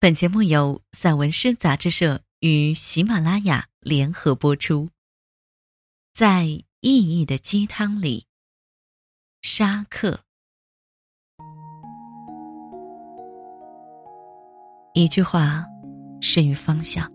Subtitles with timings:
[0.00, 4.88] 本节目由散文诗杂志社与喜马拉雅联合播出。
[6.14, 8.24] 在意义的鸡汤里，
[9.42, 10.20] 沙克
[14.94, 15.66] 一句话，
[16.20, 17.12] 甚于方向。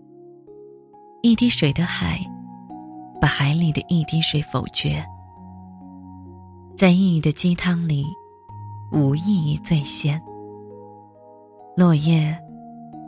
[1.22, 2.20] 一滴水的海，
[3.18, 5.02] 把海里的一滴水否决。
[6.76, 8.04] 在意义的鸡汤里，
[8.92, 10.22] 无意义最先。
[11.78, 12.38] 落叶。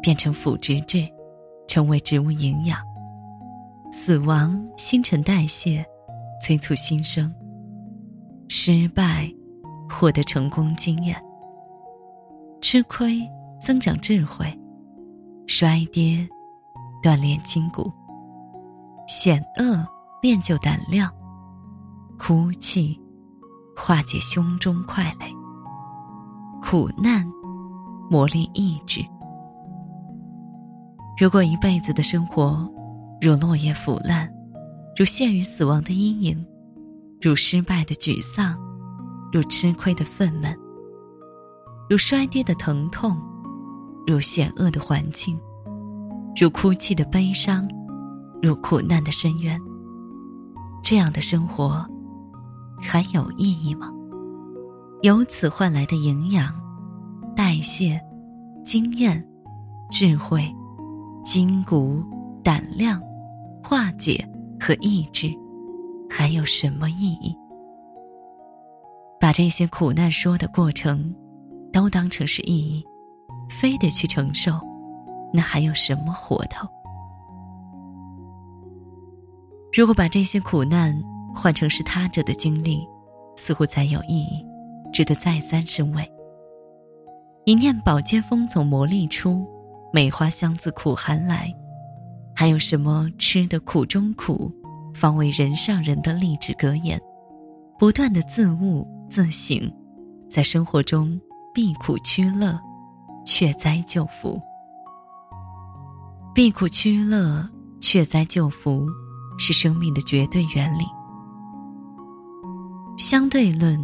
[0.07, 1.05] 变成腐殖质，
[1.67, 2.79] 成为植物营养。
[3.91, 5.85] 死亡，新陈代谢，
[6.41, 7.35] 催促新生。
[8.47, 9.29] 失败，
[9.91, 11.21] 获得成功经验。
[12.61, 13.21] 吃亏，
[13.61, 14.47] 增长智慧。
[15.49, 16.25] 摔跌，
[17.03, 17.93] 锻炼筋骨。
[19.09, 19.85] 险恶，
[20.23, 21.13] 练就胆量。
[22.17, 22.97] 哭泣，
[23.77, 25.27] 化解胸中快累。
[26.63, 27.29] 苦难，
[28.09, 29.05] 磨砺意志。
[31.19, 32.71] 如果一辈子的生活，
[33.23, 34.31] 如落叶腐烂，
[34.95, 36.47] 如陷于死亡的阴影，
[37.23, 38.55] 如失败的沮丧，
[39.33, 40.55] 如吃亏的愤懑，
[41.89, 43.17] 如摔跌的疼痛，
[44.07, 45.41] 如险恶的环境，
[46.39, 47.67] 如哭泣的悲伤，
[48.43, 49.59] 如苦难的深渊，
[50.83, 51.83] 这样的生活
[52.79, 53.91] 还有意义吗？
[55.01, 56.55] 由此换来的营养、
[57.35, 57.99] 代谢、
[58.63, 59.27] 经验、
[59.91, 60.47] 智慧。
[61.27, 62.05] 筋骨、
[62.45, 63.03] 胆量、
[63.61, 64.25] 化解
[64.61, 65.29] 和意志，
[66.09, 67.37] 还有什么意义？
[69.19, 71.13] 把这些苦难说的过程，
[71.73, 72.87] 都当成是意义，
[73.51, 74.53] 非得去承受，
[75.33, 76.65] 那还有什么活头？
[79.73, 80.97] 如果把这些苦难
[81.35, 82.87] 换成是他者的经历，
[83.37, 84.47] 似乎才有意义，
[84.93, 86.09] 值得再三深味。
[87.47, 89.45] 一念宝剑锋从磨砺出。
[89.97, 91.51] 梅花香自苦寒来，
[92.35, 94.53] 还有什么吃的苦中苦，
[94.93, 97.01] 方为人上人的励志格言？
[97.79, 99.59] 不断的自悟自省，
[100.29, 101.19] 在生活中
[101.55, 102.61] 避苦趋乐，
[103.25, 104.39] 却灾救福。
[106.35, 107.49] 避苦趋乐，
[107.81, 108.87] 却灾救福，
[109.39, 110.85] 是生命的绝对原理。
[112.99, 113.81] 相对论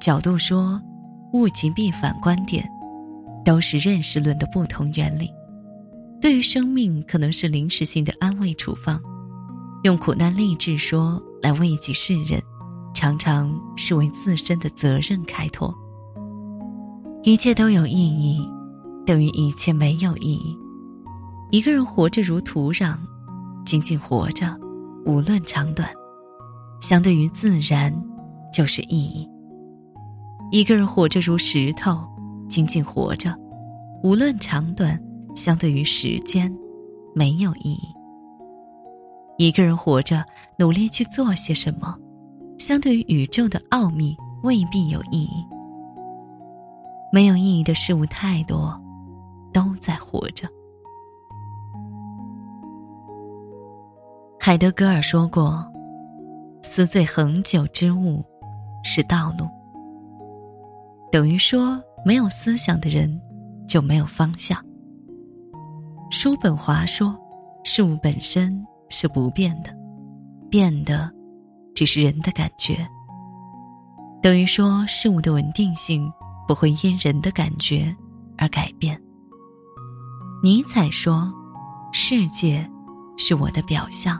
[0.00, 0.82] 角度说，
[1.34, 2.68] 物极必反观点。
[3.46, 5.30] 都是认识论的不同原理。
[6.20, 8.98] 对于生命，可能是临时性的安慰处方；
[9.84, 12.42] 用苦难励志说来慰藉世人，
[12.92, 15.72] 常常是为自身的责任开脱。
[17.22, 18.44] 一切都有意义，
[19.06, 20.58] 等于一切没有意义。
[21.52, 22.96] 一个人活着如土壤，
[23.64, 24.58] 仅仅活着，
[25.04, 25.88] 无论长短，
[26.80, 27.94] 相对于自然，
[28.52, 29.24] 就是意义。
[30.50, 32.15] 一个人活着如石头。
[32.48, 33.34] 仅仅活着，
[34.02, 35.00] 无论长短，
[35.34, 36.50] 相对于时间，
[37.14, 37.88] 没有意义。
[39.36, 40.24] 一个人活着，
[40.58, 41.94] 努力去做些什么，
[42.58, 45.44] 相对于宇宙的奥秘，未必有意义。
[47.12, 48.78] 没有意义的事物太多，
[49.52, 50.48] 都在活着。
[54.38, 55.66] 海德格尔说过
[56.62, 58.24] ：“思最恒久之物，
[58.84, 59.48] 是道路。”
[61.10, 61.82] 等于说。
[62.06, 63.20] 没有思想的人，
[63.66, 64.64] 就没有方向。
[66.08, 67.18] 叔本华说
[67.64, 69.76] ：“事物本身是不变的，
[70.48, 71.10] 变的
[71.74, 72.86] 只是人的感觉。”
[74.22, 76.08] 等于说，事物的稳定性
[76.46, 77.92] 不会因人的感觉
[78.38, 78.96] 而改变。
[80.44, 81.28] 尼采说
[81.92, 82.64] ：“世界
[83.16, 84.16] 是我的表象。”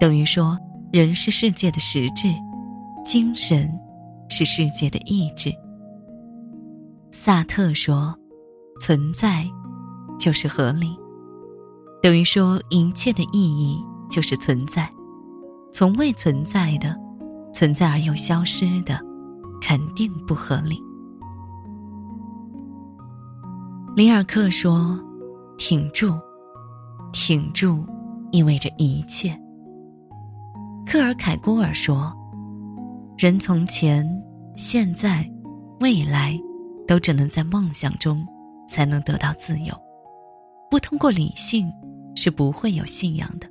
[0.00, 0.58] 等于说，
[0.92, 2.34] 人是世界的实质，
[3.04, 3.70] 精神
[4.28, 5.54] 是世界的意志。
[7.14, 8.18] 萨特说
[8.80, 9.46] ：“存在
[10.18, 10.98] 就是合理，
[12.00, 13.78] 等于说一切的意义
[14.08, 14.90] 就是存在。
[15.74, 16.98] 从未存在的，
[17.52, 18.98] 存在而又消失的，
[19.60, 20.82] 肯定不合理。”
[23.94, 24.98] 里尔克说
[25.58, 26.18] ：“挺住，
[27.12, 27.84] 挺住，
[28.30, 29.38] 意味着一切。”
[30.86, 32.10] 克尔凯郭尔说
[33.18, 34.08] ：“人从前、
[34.56, 35.30] 现在、
[35.78, 36.40] 未来。”
[36.92, 38.22] 都只能在梦想中，
[38.68, 39.74] 才能得到自由。
[40.70, 41.72] 不通过理性，
[42.14, 43.48] 是不会有信仰的。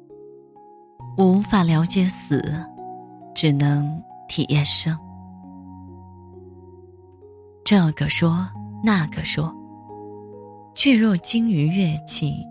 [1.17, 2.39] 无法了解死，
[3.33, 4.95] 只能体验生。
[7.65, 8.47] 这个说，
[8.83, 9.51] 那个说。
[10.75, 12.45] 巨若鲸鱼跃起，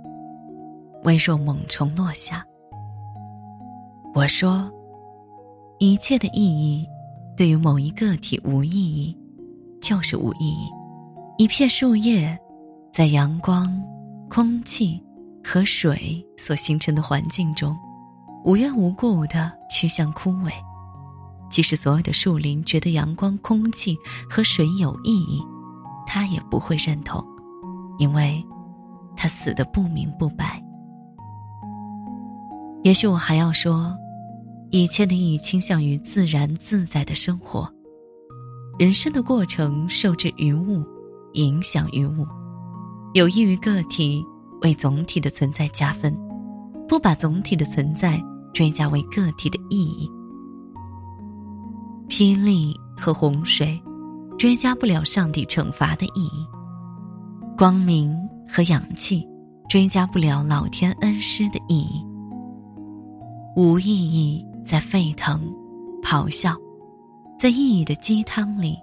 [1.04, 2.44] 微若猛虫落下。
[4.12, 4.68] 我说，
[5.78, 6.84] 一切的意义，
[7.36, 9.16] 对于某一个体无意义，
[9.80, 10.68] 就是无意义。
[11.40, 12.38] 一片树叶，
[12.92, 13.82] 在阳光
[14.28, 15.02] 空气
[15.42, 17.74] 和水所形成的环境中，
[18.44, 20.52] 无缘无故的趋向枯萎。
[21.48, 23.96] 即使所有的树林觉得阳光、空气
[24.28, 25.42] 和水有意义，
[26.06, 27.24] 它也不会认同，
[27.96, 28.44] 因为
[29.16, 30.62] 它死得不明不白。
[32.84, 33.96] 也许我还要说，
[34.68, 37.66] 一切的意义倾向于自然自在的生活。
[38.78, 40.84] 人生的过程受制于物，
[41.34, 42.26] 影响于物，
[43.14, 44.24] 有益于个体
[44.62, 46.16] 为总体的存在加分，
[46.88, 48.22] 不把总体的存在
[48.52, 50.10] 追加为个体的意义。
[52.08, 53.80] 霹雳和洪水，
[54.36, 56.44] 追加不了上帝惩罚的意义；
[57.56, 58.12] 光明
[58.48, 59.24] 和氧气，
[59.68, 62.04] 追加不了老天恩师的意义。
[63.56, 65.40] 无意义在沸腾、
[66.02, 66.56] 咆哮，
[67.38, 68.76] 在意义的鸡汤里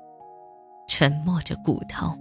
[0.87, 2.17] 沉默着骨头。